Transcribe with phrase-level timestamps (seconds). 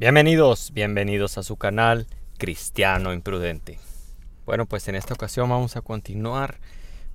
[0.00, 2.06] Bienvenidos, bienvenidos a su canal
[2.38, 3.80] Cristiano Imprudente.
[4.46, 6.60] Bueno, pues en esta ocasión vamos a continuar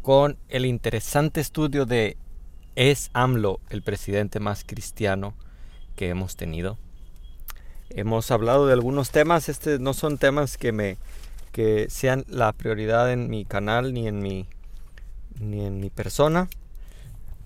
[0.01, 2.17] con el interesante estudio de
[2.75, 5.33] ¿Es AMLO el presidente más cristiano
[5.95, 6.77] que hemos tenido?
[7.89, 10.97] Hemos hablado de algunos temas, este no son temas que me
[11.53, 14.45] que sean la prioridad en mi canal ni en mi
[15.39, 16.49] ni en mi persona.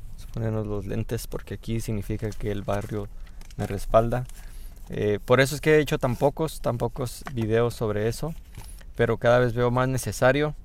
[0.07, 3.07] Vamos a ponernos los lentes porque aquí significa que el barrio
[3.55, 4.25] me respalda.
[4.89, 8.33] Eh, por eso es que he hecho tan pocos, tan pocos videos sobre eso,
[8.96, 10.55] pero cada vez veo más necesario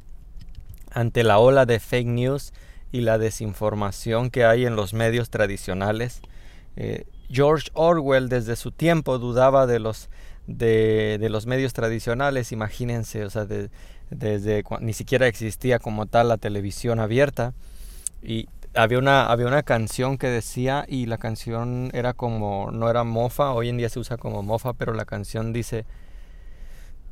[0.90, 2.52] ante la ola de fake news
[2.92, 6.20] y la desinformación que hay en los medios tradicionales.
[6.76, 10.10] Eh, George Orwell desde su tiempo dudaba de los,
[10.46, 13.46] de, los medios tradicionales, imagínense, o sea,
[14.10, 17.54] desde ni siquiera existía como tal la televisión abierta
[18.22, 23.04] y había una, había una canción que decía y la canción era como, no era
[23.04, 25.84] mofa, hoy en día se usa como mofa, pero la canción dice,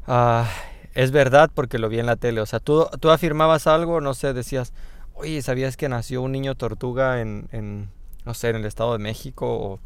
[0.07, 0.49] ah,
[0.95, 4.15] es verdad porque lo vi en la tele, o sea, tú, tú afirmabas algo, no
[4.15, 4.73] sé, decías,
[5.15, 7.91] oye, ¿sabías que nació un niño tortuga en, en
[8.25, 9.81] no sé, en el Estado de México?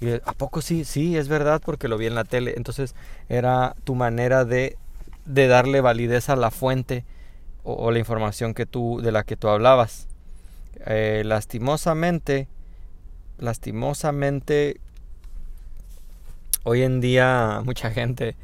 [0.00, 0.84] y, ¿A poco sí?
[0.84, 2.54] Sí, es verdad porque lo vi en la tele.
[2.56, 2.94] Entonces
[3.28, 4.76] era tu manera de,
[5.24, 7.04] de darle validez a la fuente
[7.62, 10.08] o, o la información que tú, de la que tú hablabas.
[10.86, 12.46] Eh, lastimosamente,
[13.38, 14.80] lastimosamente,
[16.62, 18.36] hoy en día mucha gente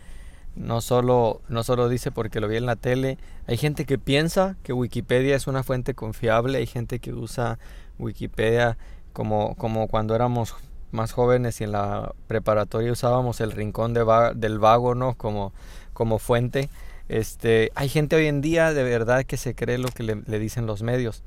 [0.56, 4.56] no solo, no solo dice porque lo vi en la tele, hay gente que piensa
[4.62, 7.58] que Wikipedia es una fuente confiable, hay gente que usa
[7.98, 8.78] Wikipedia
[9.12, 10.54] como, como cuando éramos
[10.92, 15.14] más jóvenes y en la preparatoria usábamos el rincón de del vago, ¿no?
[15.14, 15.52] Como,
[15.92, 16.68] como fuente.
[17.08, 20.66] Este, hay gente hoy en día de verdad que se cree lo que le dicen
[20.66, 21.22] los medios.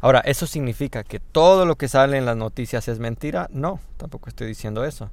[0.00, 3.48] Ahora, ¿eso significa que todo lo que sale en las noticias es mentira?
[3.52, 5.10] No, tampoco estoy diciendo eso.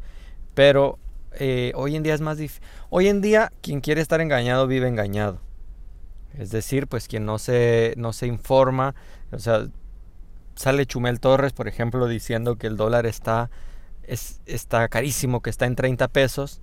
[0.54, 0.98] Pero
[1.34, 2.64] eh, hoy en día es más difícil.
[2.90, 5.40] Hoy en día, quien quiere estar engañado vive engañado.
[6.38, 8.96] Es decir, pues quien no se, no se informa,
[9.32, 9.68] o sea,
[10.56, 13.50] sale Chumel Torres, por ejemplo, diciendo que el dólar está,
[14.04, 16.62] es, está carísimo, que está en 30 pesos.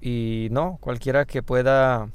[0.00, 2.08] Y no, cualquiera que pueda,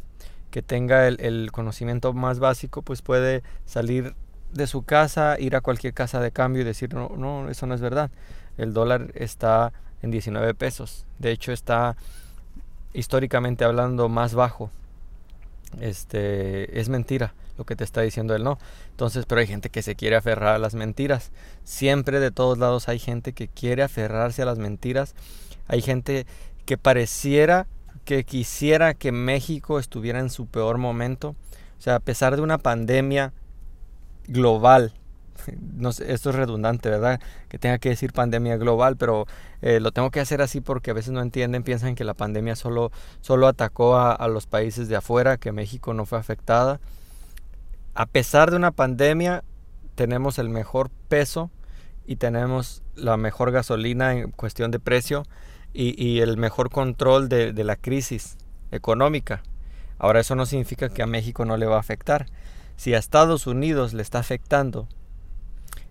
[0.49, 4.15] que tenga el, el conocimiento más básico, pues puede salir
[4.53, 7.73] de su casa, ir a cualquier casa de cambio y decir, no, no, eso no
[7.73, 8.11] es verdad.
[8.57, 11.05] El dólar está en 19 pesos.
[11.19, 11.95] De hecho, está
[12.93, 14.69] históricamente hablando más bajo.
[15.79, 18.57] Este, es mentira lo que te está diciendo él, no.
[18.89, 21.31] Entonces, pero hay gente que se quiere aferrar a las mentiras.
[21.63, 25.15] Siempre de todos lados hay gente que quiere aferrarse a las mentiras.
[25.67, 26.25] Hay gente
[26.65, 27.67] que pareciera
[28.05, 31.35] que quisiera que México estuviera en su peor momento.
[31.77, 33.33] O sea, a pesar de una pandemia
[34.31, 34.93] global.
[35.59, 37.19] No esto es redundante, ¿verdad?
[37.49, 39.25] Que tenga que decir pandemia global, pero
[39.61, 42.55] eh, lo tengo que hacer así porque a veces no entienden, piensan que la pandemia
[42.55, 46.79] solo, solo atacó a, los países de afuera, que México no fue afectada.
[47.93, 49.43] A pesar de una pandemia,
[49.95, 51.49] tenemos el mejor peso
[52.05, 55.25] y tenemos la mejor gasolina en cuestión de precio
[55.73, 58.37] y, el mejor control de, la crisis
[58.71, 59.41] económica.
[59.97, 62.25] Ahora eso no significa que a México no le va a afectar
[62.81, 64.87] si a Estados Unidos le está afectando,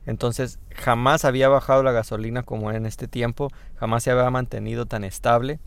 [0.06, 5.04] entonces jamás había bajado la gasolina como en este tiempo, jamás se había mantenido tan
[5.04, 5.60] estable.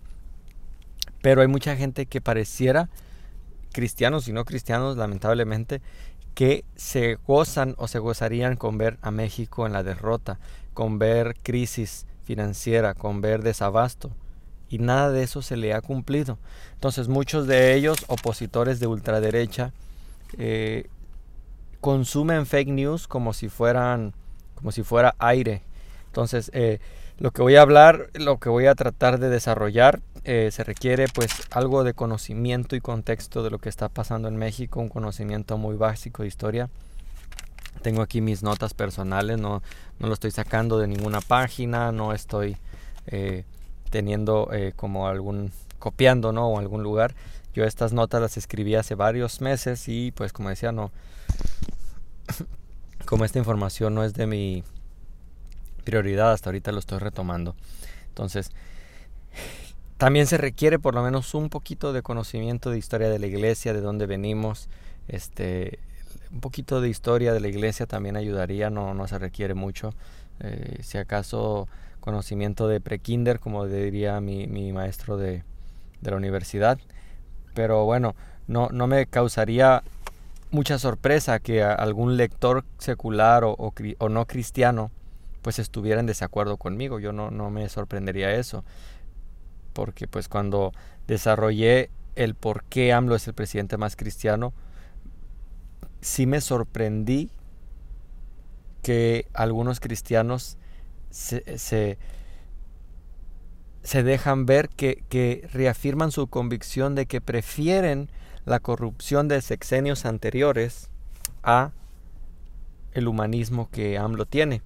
[1.22, 2.90] Pero hay mucha gente que pareciera,
[3.72, 5.80] cristianos y no cristianos lamentablemente,
[6.34, 10.40] que se gozan o se gozarían con ver a México en la derrota,
[10.74, 14.12] con ver crisis financiera, con ver desabasto.
[14.68, 16.38] Y nada de eso se le ha cumplido.
[16.74, 19.72] Entonces muchos de ellos, opositores de ultraderecha,
[20.38, 20.90] eh,
[21.84, 24.14] consumen fake news como si fueran
[24.56, 25.64] como si fuera aire.
[26.06, 26.80] Entonces, eh,
[27.18, 31.08] lo que voy a hablar, lo que voy a tratar de desarrollar, eh, se requiere
[31.14, 35.58] pues algo de conocimiento y contexto de lo que está pasando en México, un conocimiento
[35.58, 36.70] muy básico de historia.
[37.82, 39.62] Tengo aquí mis notas personales, no,
[40.00, 42.56] no lo estoy sacando de ninguna página, no estoy
[43.08, 43.44] eh,
[43.90, 46.48] teniendo como algún, copiando, ¿no?
[46.48, 47.14] O algún lugar.
[47.54, 50.92] Yo estas notas las escribí hace varios meses y pues como decía, no,
[53.06, 54.64] como esta información no es de mi
[55.84, 57.56] prioridad, hasta ahorita lo estoy retomando.
[58.10, 58.52] Entonces,
[59.98, 63.74] también se requiere por lo menos un poquito de conocimiento de historia de la iglesia,
[63.74, 64.70] de dónde venimos,
[65.08, 65.80] este,
[66.32, 69.94] un poquito de historia de la iglesia también ayudaría, no, no se requiere mucho.
[70.40, 71.68] Eh, si acaso
[72.00, 75.44] conocimiento de prekinder, como diría mi, mi maestro de,
[76.02, 76.80] de, la universidad.
[77.54, 78.16] Pero bueno,
[78.48, 79.84] no, no me causaría
[80.54, 83.74] mucha sorpresa que algún lector secular o,
[84.10, 84.92] no cristiano
[85.42, 87.00] pues estuviera en desacuerdo conmigo.
[87.00, 88.64] Yo no, no me sorprendería eso.
[89.74, 90.72] porque pues cuando
[91.08, 94.54] desarrollé el por qué AMLO es el presidente más cristiano,
[96.02, 97.32] sí me sorprendí
[98.84, 100.58] que algunos cristianos
[101.10, 101.98] se, se,
[104.04, 108.10] dejan ver que, que reafirman su convicción de que prefieren
[108.46, 110.90] la corrupción de sexenios anteriores
[111.44, 111.72] a
[112.92, 114.62] el humanismo que AMLO tiene.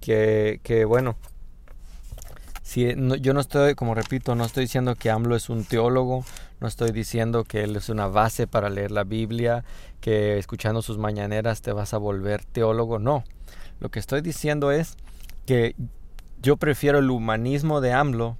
[0.00, 1.16] Que, que bueno,
[2.62, 6.24] si, yo no estoy, como repito, no estoy diciendo que AMLO es un teólogo,
[6.60, 9.64] no estoy diciendo que él es una base para leer la Biblia,
[10.00, 13.24] que escuchando sus mañaneras te vas a volver teólogo, no.
[13.78, 14.96] Lo que estoy diciendo es
[15.46, 15.76] que
[16.42, 18.36] yo prefiero el humanismo de AMLO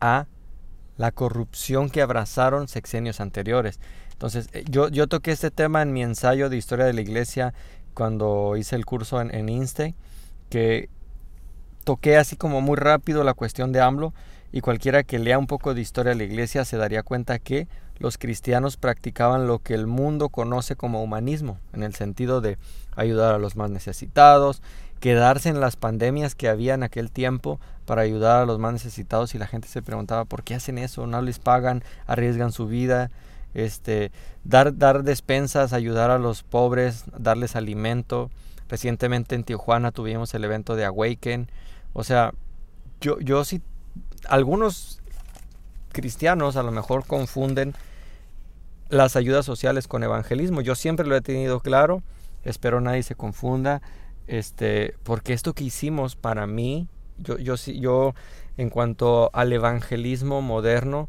[0.00, 0.26] a
[0.98, 3.80] la corrupción que abrazaron sexenios anteriores.
[4.12, 7.54] Entonces, eh, yo, yo toqué este tema en mi ensayo de historia de la iglesia
[7.94, 9.94] cuando hice el curso en, en INSTE,
[10.50, 10.90] que
[11.84, 14.12] toqué así como muy rápido la cuestión de AMLO
[14.52, 17.68] y cualquiera que lea un poco de historia de la iglesia se daría cuenta que
[17.98, 22.58] los cristianos practicaban lo que el mundo conoce como humanismo, en el sentido de
[22.96, 24.62] ayudar a los más necesitados,
[25.00, 29.34] quedarse en las pandemias que había en aquel tiempo para ayudar a los más necesitados
[29.34, 33.10] y la gente se preguntaba por qué hacen eso, no les pagan, arriesgan su vida,
[33.54, 34.12] este,
[34.44, 38.30] dar, dar despensas, ayudar a los pobres, darles alimento.
[38.68, 41.48] Recientemente en Tijuana tuvimos el evento de Awaken.
[41.94, 42.34] O sea,
[43.00, 43.62] yo, yo sí,
[44.28, 45.00] algunos
[45.92, 47.74] cristianos a lo mejor confunden
[48.90, 50.60] las ayudas sociales con evangelismo.
[50.60, 52.02] Yo siempre lo he tenido claro,
[52.44, 53.82] espero nadie se confunda,
[54.28, 56.86] este, porque esto que hicimos para mí,
[57.18, 58.14] yo, yo, yo
[58.56, 61.08] en cuanto al evangelismo moderno,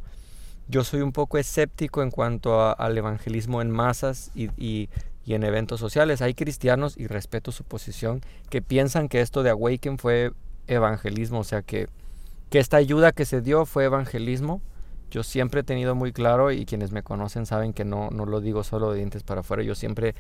[0.70, 4.90] yo soy un poco escéptico en cuanto al evangelismo en masas y, y,
[5.26, 6.24] en eventos sociales.
[6.24, 10.32] Hay cristianos, y respeto su posición, que piensan que esto de Awaken fue
[10.66, 11.88] evangelismo, o sea que,
[12.50, 14.60] que esta ayuda que se dio fue evangelismo.
[15.12, 18.42] Yo siempre he tenido muy claro, y quienes me conocen saben que no, no lo
[18.42, 20.16] digo solo de dientes para afuera, yo siempre,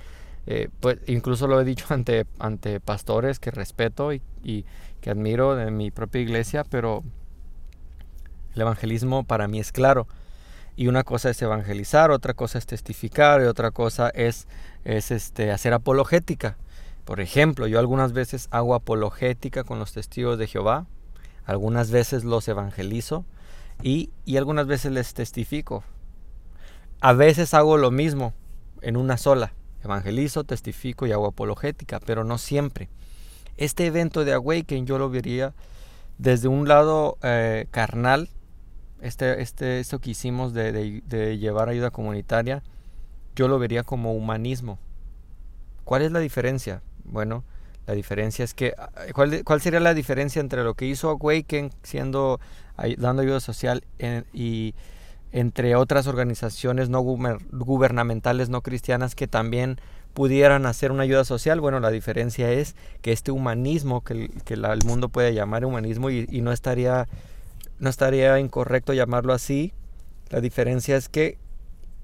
[0.51, 4.66] eh, pues incluso lo he dicho ante, ante pastores que respeto y, y
[5.00, 7.04] que admiro de mi propia iglesia, pero
[8.56, 10.07] el evangelismo para mí es claro
[10.75, 14.48] y una cosa es evangelizar, otra cosa es testificar y otra cosa es,
[14.86, 16.57] es este, hacer apologética.
[17.06, 20.88] Por ejemplo, yo algunas veces hago apologética con los testigos de Jehová,
[21.46, 23.24] algunas veces los evangelizo
[23.84, 25.84] y, y algunas veces les testifico.
[27.01, 28.34] A veces hago lo mismo
[28.81, 32.89] en una sola, evangelizo, testifico y hago apologética, pero no siempre.
[33.57, 35.53] Este evento de Awaken yo lo vería
[36.17, 38.29] desde un lado eh, carnal,
[39.01, 41.01] este, este, esto que hicimos de,
[41.39, 42.61] llevar ayuda comunitaria,
[43.35, 44.79] yo lo vería como humanismo.
[45.85, 46.81] ¿Cuál es la diferencia?
[47.05, 47.43] Bueno,
[47.87, 48.73] la diferencia es que,
[49.13, 52.39] ¿cuál, cuál sería la diferencia entre lo que hizo Awaken siendo,
[52.97, 53.83] dando ayuda social
[54.33, 54.75] y
[55.31, 59.79] entre otras organizaciones no gubernamentales, no cristianas que también
[60.13, 61.61] pudieran hacer una ayuda social?
[61.61, 66.27] Bueno, la diferencia es que este humanismo, que, que el mundo puede llamar humanismo y,
[66.29, 67.07] y no estaría
[67.79, 69.73] no estaría incorrecto llamarlo así.
[70.29, 71.37] La diferencia es que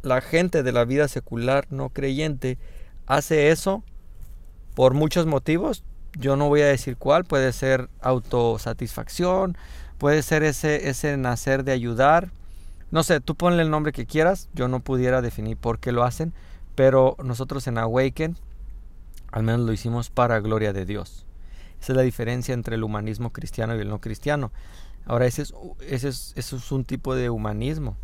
[0.02, 2.58] la gente de la vida secular no creyente
[3.06, 3.84] hace eso
[4.74, 5.84] por muchos motivos.
[6.18, 9.58] Yo no voy a decir cuál, puede ser autosatisfacción,
[9.98, 12.32] puede ser ese, ese nacer de ayudar.
[12.92, 16.04] No sé, tú ponle el nombre que quieras, yo no pudiera definir por qué lo
[16.04, 16.34] hacen,
[16.76, 18.38] pero nosotros en Awaken
[19.36, 21.26] al menos lo hicimos para gloria de Dios.
[21.82, 24.52] Esa es la diferencia entre el humanismo cristiano y el no cristiano.
[25.06, 27.98] Ahora, ese es, ese es, eso es un tipo de humanismo.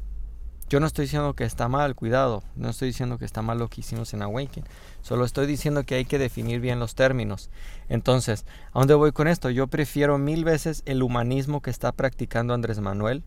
[0.68, 3.70] Yo no estoy diciendo que está mal, cuidado, no estoy diciendo que está mal lo
[3.70, 4.64] que hicimos en Awaken,
[5.02, 7.50] solo estoy diciendo que hay que definir bien los términos.
[7.88, 9.50] Entonces, ¿a dónde voy con esto?
[9.50, 13.24] Yo prefiero mil veces el humanismo que está practicando Andrés Manuel.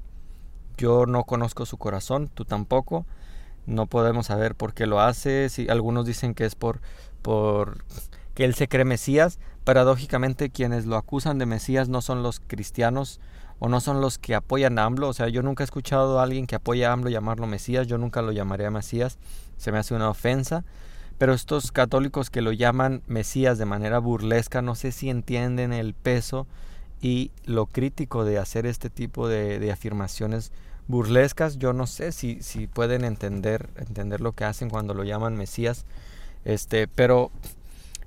[0.77, 3.07] Yo no conozco su corazón, tú tampoco.
[3.67, 5.49] No podemos saber por qué lo hace.
[5.49, 6.81] Si algunos dicen que es por,
[7.23, 7.85] por
[8.35, 9.39] que él se cree Mesías.
[9.65, 13.21] Paradójicamente, quienes lo acusan de Mesías no son los cristianos
[13.59, 15.09] o no son los que apoyan a AMLO.
[15.09, 17.97] O sea, yo nunca he escuchado a alguien que apoya a AMLO llamarlo Mesías, yo
[17.97, 19.19] nunca lo llamaría Mesías,
[19.57, 20.65] se me hace una ofensa.
[21.17, 25.95] Pero estos católicos que lo llaman Mesías de manera burlesca, no sé si entienden el
[25.95, 26.47] peso
[27.05, 30.53] y lo crítico de hacer este tipo de, afirmaciones
[30.89, 31.59] burlescas.
[31.59, 35.85] Yo no sé si, si pueden entender, entender lo que hacen cuando lo llaman Mesías.
[36.47, 37.31] Este, pero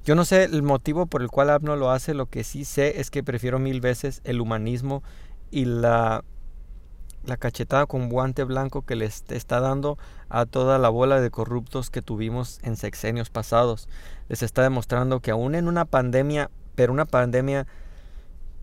[0.04, 3.00] yo no sé el motivo por el cual AMLO lo hace, lo que sí sé
[3.00, 5.04] es que prefiero mil veces el humanismo
[5.52, 6.24] y la,
[7.24, 11.92] la cachetada con guante blanco que les está dando a toda la bola de corruptos
[11.92, 13.90] que tuvimos en sexenios pasados.
[14.28, 17.68] Les está demostrando que aún en una pandemia, pero una pandemia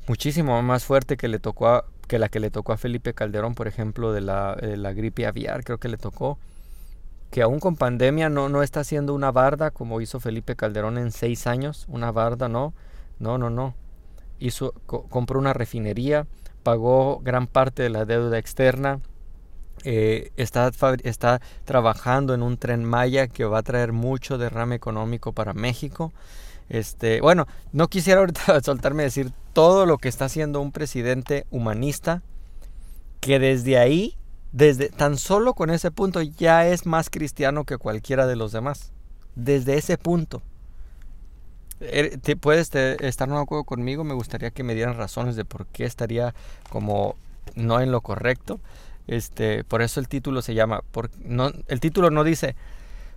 [0.06, 3.66] muchísimo más fuerte que le tocó que la que le tocó a Felipe Calderón, por
[3.66, 6.38] ejemplo, de la, la gripe aviar, creo que le tocó,
[7.30, 11.10] que aún con pandemia no, no está haciendo una barda como hizo Felipe Calderón en
[11.10, 12.74] seis años, una barda, no,
[13.18, 13.74] no, no, no.
[14.38, 16.26] Hizo, compró una refinería,
[16.62, 19.00] pagó gran parte de la deuda externa,
[19.84, 20.70] eh, está,
[21.02, 26.12] está trabajando en un tren Maya que va a traer mucho derrame económico para México.
[26.68, 31.46] Este, bueno, no quisiera ahorita soltarme a decir todo lo que está haciendo un presidente
[31.50, 32.22] humanista
[33.20, 34.16] que desde ahí,
[34.52, 38.92] desde tan solo con ese punto ya es más cristiano que cualquiera de los demás.
[39.34, 40.42] Desde ese punto.
[41.80, 44.04] Er, ¿Te puedes estar no de acuerdo conmigo?
[44.04, 46.34] Me gustaría que me dieran razones de por qué estaría
[46.70, 47.16] como
[47.54, 48.60] no en lo correcto.
[49.06, 52.56] Este, por eso el título se llama, por, no, el título no dice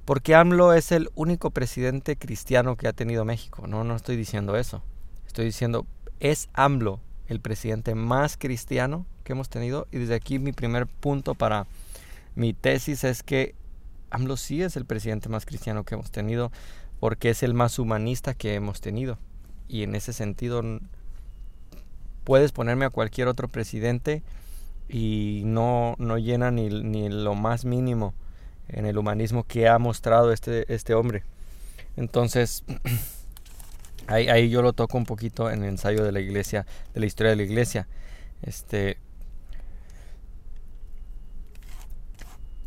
[0.07, 3.67] porque AMLO es el único presidente cristiano que ha tenido México.
[3.67, 4.81] No, no estoy diciendo eso.
[5.25, 5.85] Estoy diciendo,
[6.21, 9.85] es AMLO el presidente más cristiano que hemos tenido.
[9.91, 11.67] Y desde aquí mi primer punto para
[12.35, 13.53] mi tesis es que
[14.09, 16.53] AMLO sí es el presidente más cristiano que hemos tenido
[17.01, 19.17] porque es el más humanista que hemos tenido.
[19.67, 20.63] Y en ese sentido
[22.23, 24.23] puedes ponerme a cualquier otro presidente
[24.87, 28.13] y no, no llena ni, ni lo más mínimo
[28.69, 31.24] en el humanismo que ha mostrado este, este hombre.
[31.95, 32.63] Entonces,
[34.07, 37.31] ahí, yo lo toco un poquito en el ensayo de la iglesia, de la historia
[37.31, 37.88] de la iglesia.
[38.41, 38.97] Este,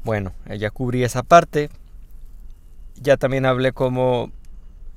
[0.04, 1.70] bueno, ya cubrí esa parte.
[2.96, 4.30] Ya también hablé como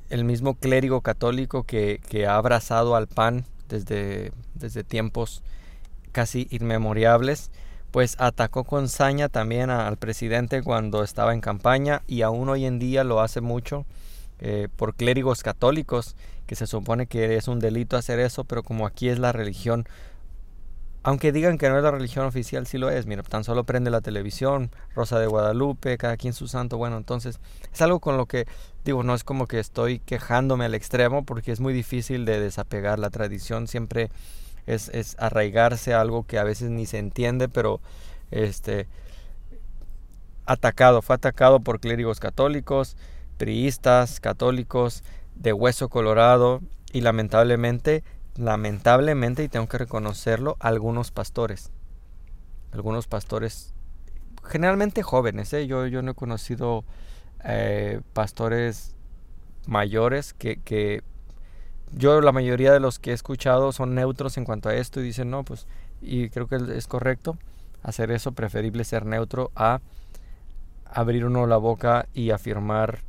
[0.09, 5.41] el mismo clérigo católico que, ha abrazado al pan desde, desde tiempos
[6.11, 7.49] casi inmemoriales
[7.93, 12.79] pues atacó con saña también al presidente cuando estaba en campaña y aún hoy en
[12.79, 13.85] día lo hace mucho
[14.39, 16.15] eh, por clérigos católicos,
[16.47, 19.85] que se supone que es un delito hacer eso, pero como aquí es la religión,
[21.03, 23.91] aunque digan que no es la religión oficial, sí lo es, mira, tan solo prende
[23.91, 27.39] la televisión, Rosa de Guadalupe, cada quien su santo, bueno, entonces
[27.71, 28.47] es algo con lo que
[28.83, 32.97] digo, no es como que estoy quejándome al extremo, porque es muy difícil de desapegar
[32.97, 34.09] la tradición, siempre
[34.65, 37.81] es, es arraigarse a algo que a veces ni se entiende, pero
[38.31, 38.87] este
[40.45, 42.97] atacado, fue atacado por clérigos católicos,
[43.37, 45.03] priistas, católicos,
[45.35, 48.03] de hueso colorado y lamentablemente,
[48.35, 51.71] lamentablemente, y tengo que reconocerlo, algunos pastores.
[52.71, 53.73] Algunos pastores,
[54.43, 55.67] generalmente jóvenes, ¿eh?
[55.67, 56.83] yo, yo no he conocido
[57.43, 58.95] eh, pastores
[59.67, 61.03] mayores que, que
[61.95, 65.03] yo la mayoría de los que he escuchado son neutros en cuanto a esto y
[65.03, 65.67] dicen, no, pues,
[66.01, 67.37] y creo que es correcto
[67.81, 69.81] hacer eso, preferible ser neutro a
[70.85, 72.99] abrir uno la boca y afirmar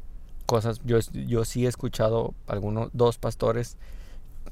[0.47, 0.81] cosas.
[0.85, 3.77] Yo, yo sí he escuchado algunos, dos pastores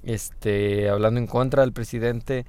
[0.02, 2.46] este, hablando en contra del presidente,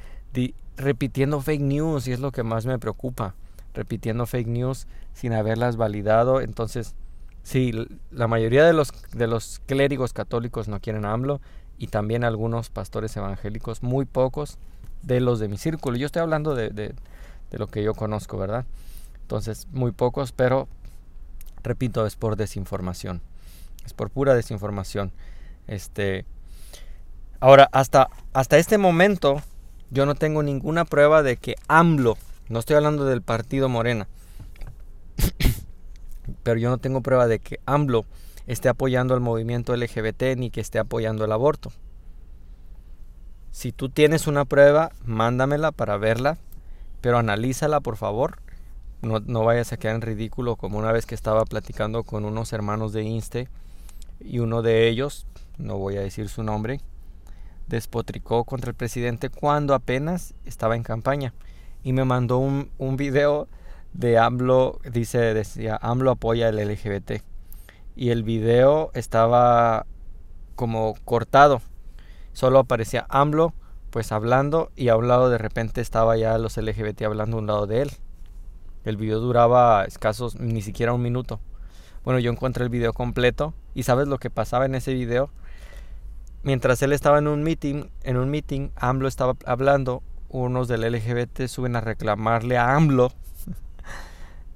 [0.77, 3.35] repitiendo fake news y es lo que más me preocupa,
[3.73, 6.41] repitiendo fake news sin haberlas validado.
[6.41, 6.95] Entonces,
[7.43, 7.71] sí,
[8.11, 11.41] la mayoría de los, de los clérigos católicos no quieren AMLO
[11.77, 14.57] y también algunos pastores evangélicos, muy pocos
[15.01, 15.97] de los de mi círculo.
[15.97, 16.93] Yo estoy hablando de, de,
[17.51, 18.65] lo que yo conozco, ¿verdad?
[19.21, 20.67] Entonces, muy pocos, pero
[21.63, 23.21] repito, es por desinformación.
[23.85, 25.11] Es por pura desinformación.
[25.67, 26.25] Este
[27.43, 29.41] Ahora, hasta, hasta este momento,
[29.91, 34.07] yo no tengo ninguna prueba de que AMLO, no estoy hablando del partido Morena,
[36.43, 38.05] pero yo no tengo prueba de que AMLO
[38.47, 41.71] esté apoyando al movimiento LGBT ni que esté apoyando el aborto.
[43.51, 46.38] Si tú tienes una prueba, mándamela para verla,
[47.01, 48.39] pero analízala por favor.
[49.01, 52.53] No, no, vayas a quedar en ridículo como una vez que estaba platicando con unos
[52.53, 53.50] hermanos de Inste
[54.21, 56.79] y uno de ellos, no voy a decir su nombre,
[57.67, 61.33] despotricó contra el presidente cuando apenas estaba en campaña
[61.83, 63.50] y me mandó un, un video
[63.91, 67.21] de AMLO, dice, decía, AMLO apoya el LGBT
[67.95, 69.85] y el video estaba
[70.55, 71.62] como cortado.
[72.33, 73.53] Solo aparecía AMLO
[73.89, 77.47] pues hablando y a un lado de repente estaba ya los LGBT hablando a un
[77.47, 77.91] lado de él.
[78.85, 81.39] El video duraba escasos ni siquiera un minuto.
[82.03, 85.29] Bueno, yo encontré el video completo y sabes lo que pasaba en ese video.
[86.41, 91.45] Mientras él estaba en un meeting, en un meeting, AMLO estaba hablando, unos del LGBT
[91.45, 93.12] suben a reclamarle a AMLO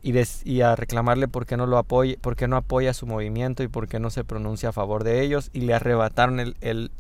[0.02, 3.68] y, a reclamarle por qué no lo apoya, por qué no apoya su movimiento y
[3.68, 6.56] por qué no se pronuncia a favor de ellos y le arrebataron el,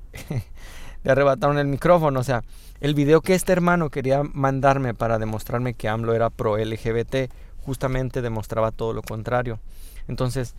[1.04, 2.44] le arrebataron el micrófono, o sea,
[2.82, 7.32] el video que este hermano quería mandarme para demostrarme que AMLO era pro LGBT
[7.66, 9.60] justamente demostraba todo lo contrario.
[10.08, 10.56] Entonces,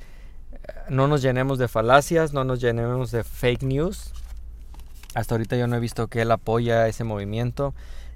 [0.88, 4.12] no nos llenemos de falacias, no nos llenemos de fake news.
[5.14, 7.74] Hasta ahorita yo no he visto que él apoya ese movimiento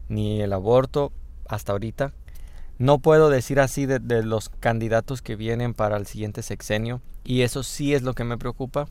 [0.09, 1.13] ni el aborto
[1.49, 2.13] hasta ahorita.
[2.83, 7.63] No puedo decir así de, los candidatos que vienen para el siguiente sexenio y eso
[7.63, 8.89] sí es lo que me preocupa.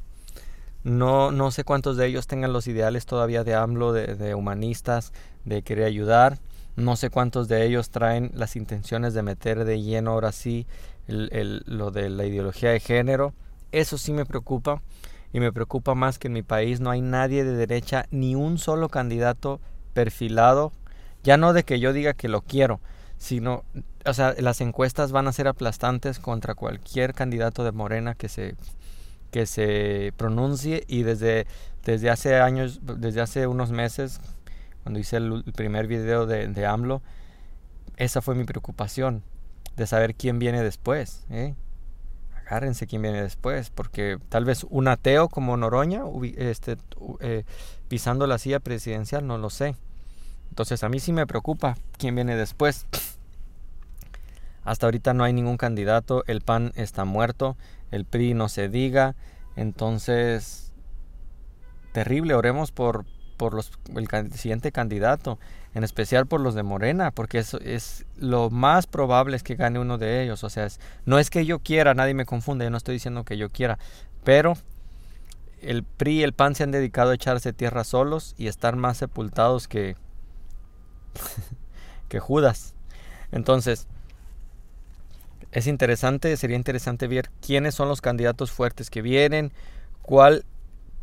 [0.86, 5.12] No, no sé cuántos de ellos tengan los ideales todavía de AMLO, de, humanistas,
[5.44, 6.40] de querer ayudar.
[6.78, 10.68] No sé cuántos de ellos traen las intenciones de meter de lleno ahora sí
[11.10, 13.34] el, lo de la ideología de género.
[13.74, 14.82] Eso sí me preocupa
[15.34, 18.58] y me preocupa más que en mi país no hay nadie de derecha, ni un
[18.58, 19.60] solo candidato
[19.94, 20.72] perfilado.
[21.24, 22.80] Ya no de que yo diga que lo quiero,
[23.22, 23.64] sino,
[24.04, 28.56] o sea, las encuestas van a ser aplastantes contra cualquier candidato de Morena que se
[29.30, 31.46] que se pronuncie y desde,
[31.86, 34.20] desde hace años, desde hace unos meses,
[34.82, 37.04] cuando hice el, primer video de, AMLO,
[37.96, 39.24] esa fue mi preocupación,
[39.78, 41.24] de saber quién viene después.
[41.30, 41.54] ¿eh?
[42.36, 46.02] Agárrense quién viene después, porque tal vez un ateo como Noroña,
[46.36, 46.76] este,
[47.22, 47.46] eh,
[47.88, 49.76] pisando la silla presidencial, no lo sé.
[50.52, 52.86] Entonces a mí sí me preocupa quién viene después.
[54.64, 57.58] Hasta ahorita no hay ningún candidato, el PAN está muerto,
[57.90, 59.16] el PRI no se diga,
[59.56, 60.72] entonces
[61.94, 63.06] terrible, oremos por,
[63.38, 65.40] por los, el siguiente candidato,
[65.74, 69.80] en especial por los de Morena, porque eso es lo más probable es que gane
[69.80, 72.70] uno de ellos, o sea, es, no es que yo quiera, nadie me confunde, yo
[72.70, 73.80] no estoy diciendo que yo quiera,
[74.24, 74.54] pero
[75.62, 78.98] el PRI y el PAN se han dedicado a echarse tierra solos y estar más
[78.98, 79.96] sepultados que
[82.10, 82.74] que Judas.
[83.32, 83.88] Entonces,
[85.52, 89.52] es interesante, sería interesante ver quiénes son los candidatos fuertes que vienen,
[90.02, 90.46] cuál,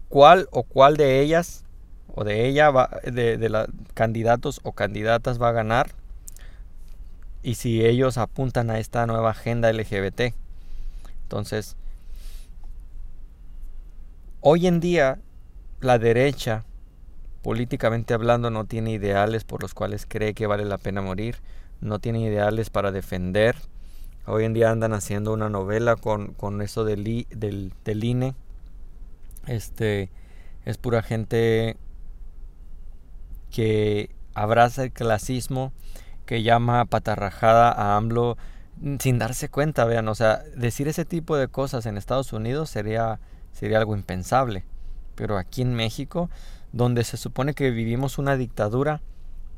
[0.08, 1.64] cuál o cuál de ellas
[2.14, 5.90] o de ella va, de, de los candidatos o candidatas va a ganar
[7.42, 10.34] y si ellos apuntan a esta nueva agenda LGBT.
[11.22, 11.76] Entonces,
[14.40, 15.18] hoy en día
[15.80, 16.64] la derecha,
[17.48, 21.36] políticamente hablando, no tiene ideales por los cuales cree que vale la pena morir,
[21.80, 23.56] no tiene ideales para defender
[24.30, 28.34] Hoy en día andan haciendo una novela con, con eso del, del, del INE.
[29.46, 30.11] Este
[30.66, 31.78] es pura gente
[33.50, 35.72] que abraza el clasismo,
[36.26, 38.37] que llama patarrajada a AMLO
[38.98, 43.20] sin darse cuenta, vean, o sea, decir ese tipo de cosas en Estados Unidos sería,
[43.54, 44.62] sería algo impensable.
[45.14, 46.28] Pero aquí en México,
[46.72, 49.00] donde se supone que vivimos una dictadura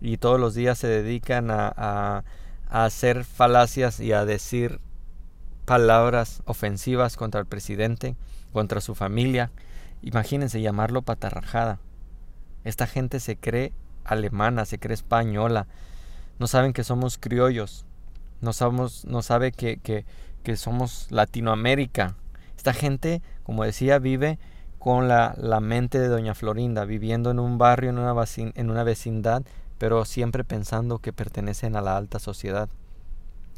[0.01, 4.81] y todos los días se dedican a, a hacer falacias y a decir
[5.65, 8.17] palabras ofensivas contra el presidente,
[8.53, 9.51] contra su familia.
[10.03, 11.79] Imagínense llamarlo patarrajada.
[12.65, 13.73] Esta gente se cree
[14.05, 15.67] alemana, se cree española.
[16.39, 17.85] No saben que somos criollos.
[18.41, 20.05] No, sabemos, no sabe que, que,
[20.43, 22.17] que somos Latinoamérica.
[22.57, 24.39] Esta gente, como decía, vive
[24.81, 28.83] con la, la, mente de Doña Florinda, viviendo en un barrio, en una, en una
[28.83, 29.45] vecindad
[29.81, 32.69] pero siempre pensando que pertenecen a la alta sociedad.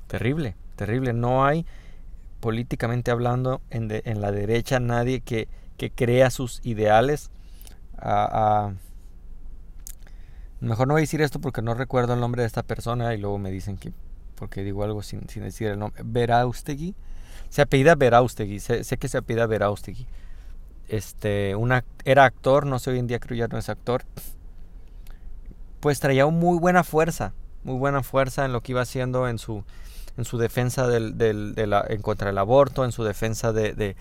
[0.07, 1.13] Terrible, terrible.
[1.13, 1.67] No hay,
[2.39, 7.33] políticamente hablando, en, de, en la derecha nadie que, que crea sus ideales.
[7.99, 8.75] A, a,
[10.61, 13.19] mejor no voy a decir esto porque no recuerdo el nombre de esta persona y
[13.19, 13.93] luego me dicen que
[14.37, 16.03] porque digo algo sin, sin decir el nombre.
[16.05, 16.95] Veraustegui.
[17.49, 18.61] Se apellida Veraustegui.
[18.61, 20.07] Sé, sé que se apellida Veraustegui.
[20.89, 21.55] Este,
[22.05, 24.05] era actor, no sé hoy en día creo ya no es actor
[25.83, 29.65] pues traía muy buena fuerza, muy buena fuerza en lo que iba haciendo en su,
[30.17, 31.17] en su defensa del,
[31.59, 33.97] en contra del aborto, en su defensa de, de,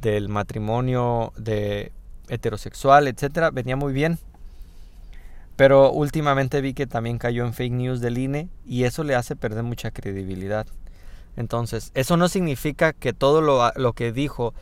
[0.00, 1.92] del matrimonio de
[2.30, 4.18] heterosexual, etcétera, venía muy bien.
[5.56, 9.36] Pero últimamente vi que también cayó en fake news del INE y eso le hace
[9.36, 10.66] perder mucha credibilidad.
[11.36, 14.54] Entonces, eso no significa que todo lo, lo que dijo,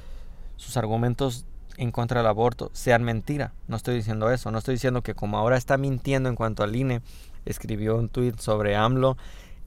[0.56, 3.52] sus argumentos en contra del aborto sean mentira.
[3.68, 4.50] No estoy diciendo eso.
[4.50, 7.02] No estoy diciendo que como ahora está mintiendo en cuanto al INE,
[7.44, 9.16] escribió un tweet sobre AMLO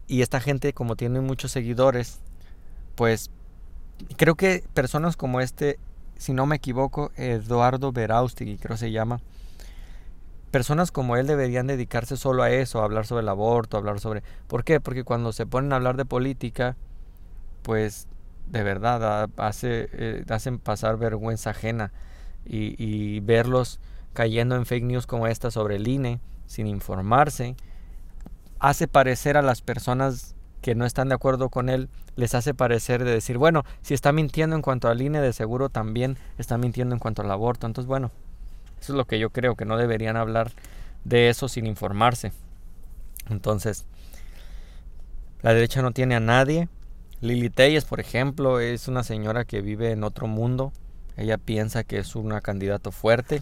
[0.07, 2.19] y esta gente como tiene muchos seguidores,
[2.95, 3.29] pues
[4.15, 5.79] creo que personas como este,
[6.17, 9.19] si no me equivoco, Eduardo Veraustegui creo se llama,
[10.51, 13.99] personas como él deberían dedicarse solo a eso, a hablar sobre el aborto, a hablar
[13.99, 14.23] sobre...
[14.47, 14.79] ¿Por qué?
[14.79, 16.77] Porque cuando se ponen a hablar de política,
[17.63, 18.07] pues
[18.49, 21.91] de verdad hace, eh, hacen pasar vergüenza ajena
[22.45, 23.79] y, y, verlos
[24.13, 27.55] cayendo en fake news como esta sobre el INE sin informarse
[28.59, 33.03] hace parecer a las personas que no están de acuerdo con él les hace parecer
[33.03, 36.95] de decir bueno si está mintiendo en cuanto al INE de seguro también está mintiendo
[36.95, 38.11] en cuanto al aborto entonces bueno
[38.79, 40.51] eso es lo que yo creo que no deberían hablar
[41.03, 42.31] de eso sin informarse.
[43.29, 43.85] Entonces
[45.41, 46.67] la derecha no tiene a nadie
[47.19, 50.71] Lili Telles, por ejemplo, es una señora que vive en otro mundo.
[51.15, 53.41] Ella piensa que es una candidato fuerte,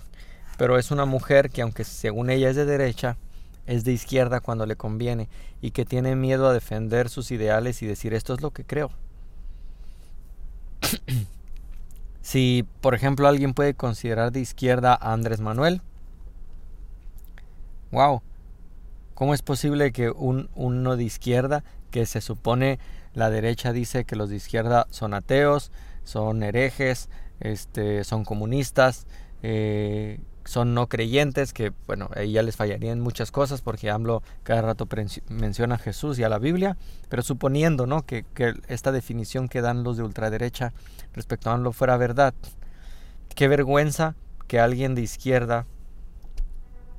[0.58, 3.18] pero es una mujer que aunque según ella es de derecha,
[3.66, 5.28] es de izquierda cuando le conviene
[5.62, 8.92] y que tiene miedo a defender sus ideales y decir esto es lo que creo.
[12.22, 15.82] si, por ejemplo, alguien puede considerar de izquierda a Andrés Manuel,
[17.92, 18.22] wow,
[19.16, 22.80] ¿cómo es posible que un, uno de izquierda, que se supone
[23.16, 25.72] la derecha dice que los de izquierda son ateos,
[26.04, 29.08] son herejes, este, son comunistas,
[29.42, 34.62] eh, son no creyentes, que bueno, ahí ya les fallarían muchas cosas porque AMLO cada
[34.62, 34.88] rato
[35.30, 36.78] menciona a Jesús y a la Biblia,
[37.10, 38.06] pero suponiendo ¿no?
[38.06, 40.74] que, que esta definición que dan los de ultraderecha
[41.14, 42.36] respecto a AMLO fuera verdad,
[43.34, 44.16] qué vergüenza
[44.48, 45.66] que alguien de izquierda,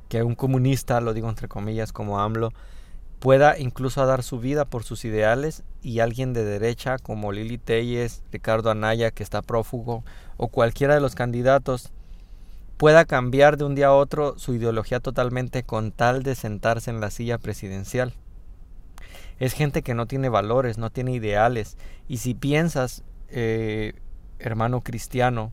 [0.08, 2.52] que un comunista, lo digo entre comillas como AMLO,
[3.18, 8.22] pueda incluso dar su vida por sus ideales y alguien de derecha como Lili Telles,
[8.30, 10.04] Ricardo Anaya que está prófugo
[10.36, 11.92] o cualquiera de los candidatos
[12.76, 17.00] pueda cambiar de un día a otro su ideología totalmente con tal de sentarse en
[17.00, 18.12] la silla presidencial.
[19.38, 21.76] Es gente que no tiene valores, no tiene ideales.
[22.08, 23.94] Y si piensas, eh,
[24.38, 25.50] hermano cristiano,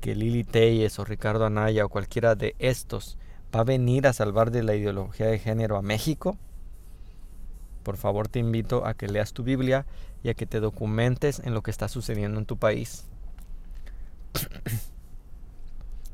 [0.00, 3.18] que Lili Telles o Ricardo Anaya o cualquiera de estos
[3.54, 6.38] va a venir a salvar de la ideología de género a México,
[7.86, 9.86] por favor te invito a que leas tu Biblia
[10.24, 13.04] y a que te documentes en lo que está sucediendo en tu país.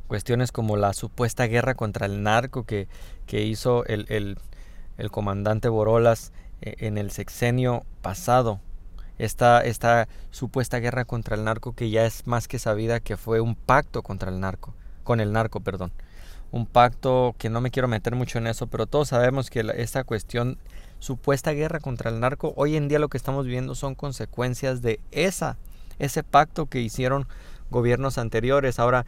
[0.06, 2.88] cuestiones como la supuesta guerra contra el narco que,
[3.24, 8.60] que hizo el, el, comandante Borolas eh, en el sexenio pasado.
[9.16, 13.40] Esta, esta supuesta guerra contra el narco que ya es más que sabida que fue
[13.40, 15.90] un pacto contra el narco, con el narco, perdón.
[16.50, 20.04] Un pacto que no me quiero meter mucho en eso, pero todos sabemos que esta
[20.04, 20.58] cuestión
[21.02, 25.00] supuesta guerra contra el narco, hoy en día lo que estamos viendo son consecuencias de
[25.10, 25.56] esa,
[25.98, 27.26] ese pacto que hicieron
[27.70, 28.78] gobiernos anteriores.
[28.78, 29.04] Ahora,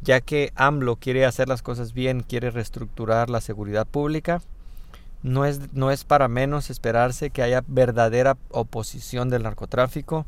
[0.00, 4.40] ya que AMLO quiere hacer las cosas bien, quiere reestructurar la seguridad pública,
[5.22, 10.24] no es, no es para menos esperarse que haya verdadera oposición del narcotráfico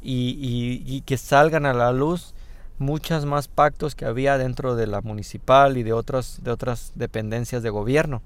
[0.00, 2.34] y, que salgan a la luz
[2.78, 7.62] muchas más pactos que había dentro de la municipal y de, otras de otras dependencias
[7.62, 8.22] de gobierno.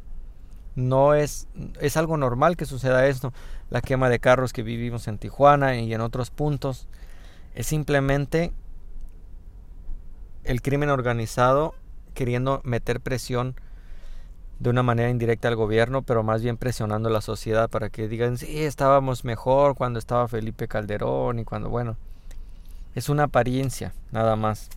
[0.75, 1.49] No es,
[1.81, 3.33] es algo normal que suceda esto,
[3.71, 6.89] la quema de carros que vivimos en Tijuana y en otros puntos.
[7.55, 8.53] Es simplemente
[10.45, 11.75] el crimen organizado
[12.15, 13.55] queriendo meter presión
[14.59, 18.09] de una manera indirecta al gobierno, pero más bien presionando a la sociedad para que
[18.09, 21.97] digan, sí, estábamos mejor cuando estaba Felipe Calderón y cuando, bueno,
[22.95, 24.69] es una apariencia, nada más.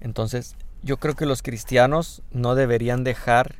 [0.00, 3.56] Entonces, yo creo que los cristianos no deberían dejar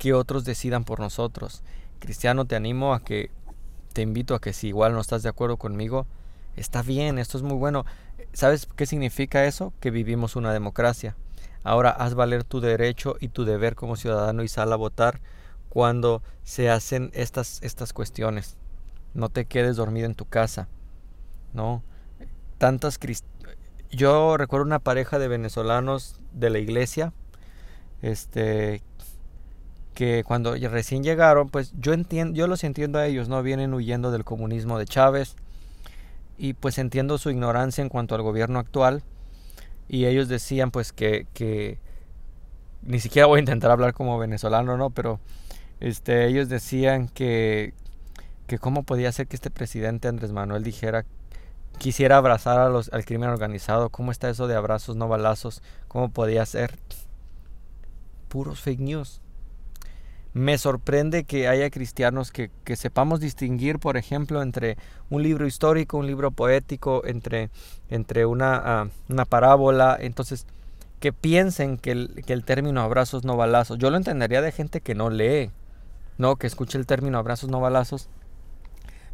[0.00, 1.62] que otros decidan por nosotros.
[1.98, 3.30] Cristiano, te animo a que,
[3.92, 6.06] te invito a que si igual no estás de acuerdo conmigo,
[6.56, 7.84] está bien, esto es muy bueno.
[8.32, 9.74] ¿Sabes qué significa eso?
[9.78, 11.16] Que vivimos una democracia.
[11.64, 15.20] Ahora haz valer tu derecho y tu deber como ciudadano y sal a votar
[15.68, 18.56] cuando se hacen estas, estas cuestiones.
[19.12, 20.66] No te quedes dormido en tu casa.
[21.52, 21.82] ¿No?
[22.56, 22.98] Tantas
[23.90, 27.12] Yo recuerdo una pareja de venezolanos de la iglesia
[28.00, 28.82] este
[29.94, 34.10] que cuando recién llegaron, pues yo entiendo, yo los entiendo a ellos, no vienen huyendo
[34.10, 35.36] del comunismo de Chávez,
[36.40, 39.02] y pues entiendo su ignorancia en cuanto al gobierno actual
[39.88, 41.78] y ellos decían pues que, que
[42.80, 44.88] ni siquiera voy a intentar hablar como venezolano, ¿no?
[44.88, 45.20] Pero
[45.80, 47.74] este, ellos decían que,
[48.46, 51.04] que cómo podía ser que este presidente Andrés Manuel dijera
[51.76, 56.10] quisiera abrazar a los, al crimen organizado, cómo está eso de abrazos no balazos, cómo
[56.10, 56.78] podía ser.
[58.28, 59.20] Puros fake news
[60.32, 64.76] me sorprende que haya cristianos que, sepamos distinguir, por ejemplo, entre
[65.08, 67.50] un libro histórico, un libro poético, entre,
[67.88, 69.96] entre una, ah, una parábola.
[70.00, 70.46] Entonces,
[71.00, 74.80] que piensen que el, que el término abrazos no balazos, yo lo entendería de gente
[74.80, 75.50] que no lee,
[76.18, 78.08] no, que escuche el término abrazos no balazos,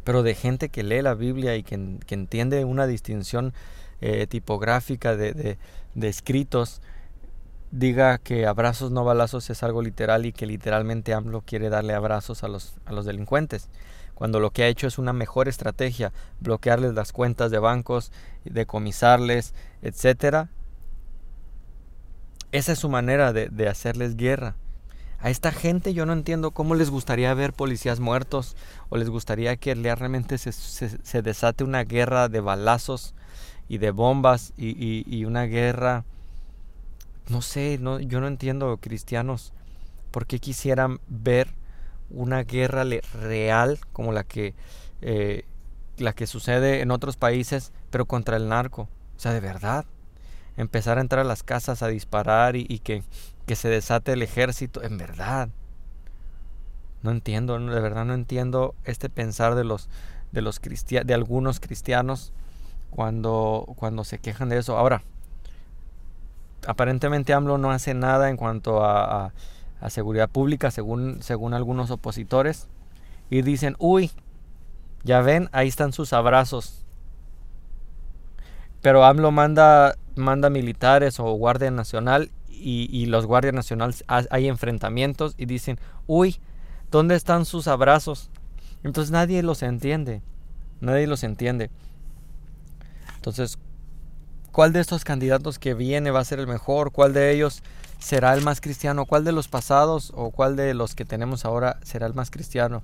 [0.03, 1.75] pero de gente que lee la Biblia y que,
[2.09, 3.53] entiende una distinción
[4.01, 5.57] eh, tipográfica de,
[5.95, 6.81] de escritos
[7.71, 12.43] diga que abrazos no balazos es algo literal y que literalmente AMLO quiere darle abrazos
[12.43, 13.69] a los, a los delincuentes,
[14.15, 18.11] cuando lo que ha hecho es una mejor estrategia, bloquearles las cuentas de bancos,
[18.45, 20.49] decomisarles, etcétera.
[22.51, 24.55] Esa es su manera de, de hacerles guerra.
[25.19, 28.55] A esta gente yo no entiendo cómo les gustaría ver policías muertos
[28.89, 33.15] o les gustaría que realmente se, se, desate una guerra de balazos
[33.67, 36.05] y de bombas y, y, y una guerra
[37.29, 39.53] no sé, yo no entiendo cristianos
[40.11, 41.49] por qué quisieran ver
[42.09, 42.85] una guerra
[43.21, 44.55] real como la que,
[45.01, 45.43] eh,
[45.97, 48.83] la que sucede en otros países, pero contra el narco.
[49.15, 49.85] O sea, de verdad.
[50.55, 53.03] Empezar a entrar a las casas a disparar y, que
[53.45, 55.49] que se desate el ejército, en verdad.
[57.01, 59.87] No entiendo, de verdad no entiendo este pensar de los
[60.31, 62.33] de los de algunos cristianos
[62.89, 64.77] cuando cuando se quejan de eso.
[64.77, 65.03] Ahora,
[66.65, 69.33] aparentemente AMLO no hace nada en cuanto a,
[69.89, 72.67] seguridad pública, según, según algunos opositores,
[73.29, 74.11] y dicen, uy,
[75.03, 76.83] ya ven, ahí están sus abrazos.
[78.81, 85.35] Pero AMLO manda, manda militares o Guardia Nacional y, y los Guardias Nacionales hay enfrentamientos
[85.37, 86.39] y dicen, uy,
[86.89, 88.31] ¿dónde están sus abrazos?
[88.83, 90.21] Entonces nadie los entiende,
[90.79, 91.69] nadie los entiende.
[93.15, 93.59] Entonces,
[94.57, 96.91] ¿cuál de estos candidatos que viene va a ser el mejor?
[96.91, 97.61] ¿Cuál de ellos
[97.99, 99.05] será el más cristiano?
[99.05, 102.81] ¿Cuál de los pasados o cuál de los que tenemos ahora será el más cristiano?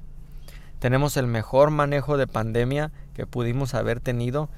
[0.78, 4.50] Tenemos el mejor manejo de pandemia que pudimos haber tenido,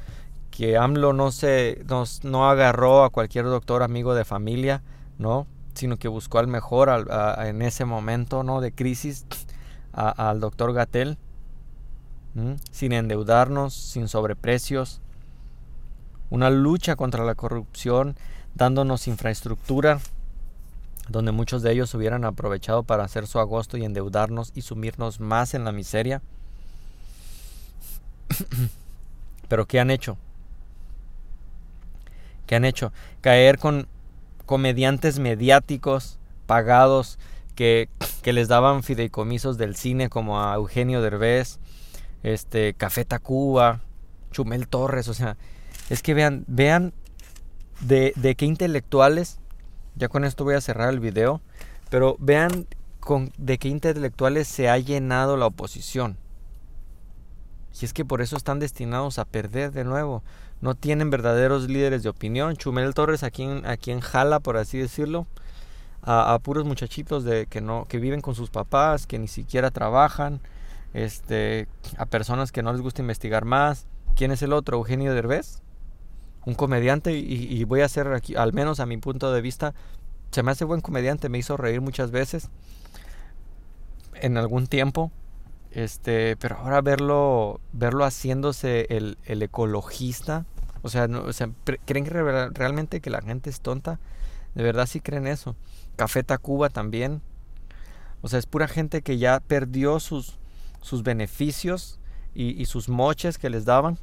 [0.52, 4.84] que AMLO no se nos, no agarró a cualquier doctor amigo de familia,
[5.18, 5.48] ¿no?
[5.74, 8.60] sino que buscó al mejor en ese momento ¿no?
[8.60, 9.26] de crisis
[9.94, 11.18] al doctor Gatel,
[12.72, 15.00] sin endeudarnos, sin sobreprecios,
[16.30, 18.16] una lucha contra la corrupción,
[18.56, 20.00] dándonos infraestructura,
[21.10, 25.54] donde muchos de ellos hubieran aprovechado para hacer su agosto y endeudarnos y sumirnos más
[25.54, 26.22] en la miseria.
[29.48, 30.18] Pero ¿qué han hecho?
[32.48, 32.92] ¿Qué han hecho?
[33.22, 33.88] Caer con
[34.46, 37.18] comediantes mediáticos pagados
[37.56, 37.90] que,
[38.22, 41.60] que les daban fideicomisos del cine como a Eugenio Derbez,
[42.24, 43.82] este, Café Tacuba,
[44.32, 45.38] Chumel Torres, o sea,
[45.90, 46.94] es que vean, vean
[47.82, 49.40] de, qué intelectuales,
[49.96, 51.42] ya con esto voy a cerrar el video,
[51.90, 52.68] pero vean
[53.00, 56.18] con, de qué intelectuales se ha llenado la oposición.
[57.80, 60.24] Y es que por eso están destinados a perder de nuevo.
[60.62, 62.56] No tienen verdaderos líderes de opinión.
[62.56, 65.28] Chumel Torres aquí en, aquí Jala, por así decirlo,
[66.02, 69.72] a, a, puros muchachitos de que no que viven con sus papás, que ni siquiera
[69.72, 70.40] trabajan,
[70.94, 71.68] este,
[71.98, 73.86] a personas que no les gusta investigar más.
[74.16, 74.78] ¿Quién es el otro?
[74.78, 75.62] Eugenio Derbez,
[76.46, 79.74] un comediante y, voy a hacer aquí, al menos a mi punto de vista,
[80.32, 82.50] se me hace buen comediante, me hizo reír muchas veces
[84.16, 85.12] en algún tiempo.
[85.72, 90.46] Este, pero ahora verlo, verlo haciéndose el, el ecologista,
[90.86, 91.26] o sea, no,
[91.86, 94.00] ¿creen que realmente que la gente es tonta?
[94.54, 95.56] De verdad sí creen eso.
[95.96, 97.24] Café Tacuba también.
[98.22, 100.38] O sea, es pura gente que ya perdió sus,
[100.82, 101.98] sus beneficios
[102.36, 103.98] y, sus moches que les daban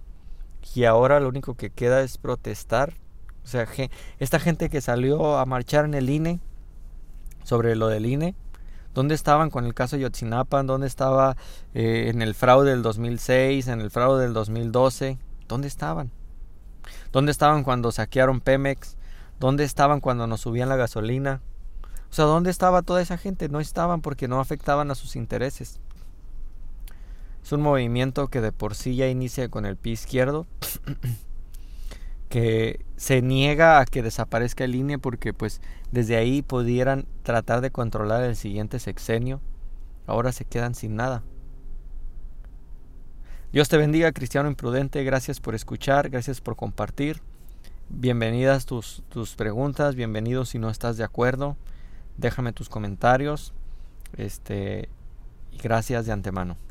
[0.75, 2.94] y ahora lo único que queda es protestar.
[3.44, 3.66] O sea,
[4.18, 6.40] esta gente que salió a marchar en el INE
[7.44, 8.35] sobre lo del INE,
[8.94, 10.62] ¿dónde estaban con el caso de Yotzinapa?
[10.62, 11.37] ¿Dónde estaba
[11.75, 15.18] eh, en el fraude del 2006, en el fraude del 2012?
[15.48, 16.12] ¿Dónde estaban?
[17.11, 18.96] ¿Dónde estaban cuando saquearon Pemex?
[19.40, 21.42] ¿Dónde estaban cuando nos subían la gasolina?
[22.11, 23.48] O sea, ¿dónde estaba toda esa gente?
[23.48, 25.81] No estaban porque no afectaban a sus intereses.
[27.42, 30.46] Es un movimiento que de por sí ya inicia con el pie izquierdo,
[32.28, 37.70] que se niega a que desaparezca el INE porque pues desde ahí pudieran tratar de
[37.70, 39.40] controlar el siguiente sexenio.
[40.07, 41.22] Ahora se quedan sin nada.
[43.52, 45.05] Dios te bendiga, cristiano imprudente.
[45.05, 47.20] Gracias por escuchar, gracias por compartir.
[47.90, 51.57] Bienvenidas tus, tus preguntas, bienvenidos si no estás de acuerdo.
[52.16, 53.52] Déjame tus comentarios.
[54.16, 54.88] Este,
[55.50, 56.57] y gracias de antemano.